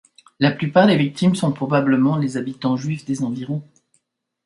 [0.39, 3.61] La plupart des victimes sont probablement les habitants juifs des environs.